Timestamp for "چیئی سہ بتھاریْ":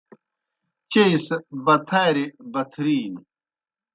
0.91-2.25